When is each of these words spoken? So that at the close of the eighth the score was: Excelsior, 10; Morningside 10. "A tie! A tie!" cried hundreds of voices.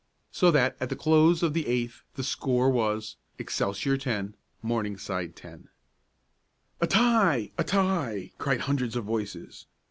So 0.31 0.49
that 0.49 0.75
at 0.79 0.89
the 0.89 0.95
close 0.95 1.43
of 1.43 1.53
the 1.53 1.67
eighth 1.67 2.01
the 2.15 2.23
score 2.23 2.71
was: 2.71 3.17
Excelsior, 3.37 3.97
10; 3.97 4.35
Morningside 4.63 5.35
10. 5.35 5.69
"A 6.79 6.87
tie! 6.87 7.51
A 7.59 7.63
tie!" 7.63 8.31
cried 8.39 8.61
hundreds 8.61 8.95
of 8.95 9.05
voices. 9.05 9.67